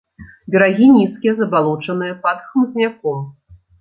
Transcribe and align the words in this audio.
Берагі 0.53 0.87
нізкія, 0.95 1.33
забалочаныя, 1.41 2.13
пад 2.25 2.37
хмызняком. 2.47 3.21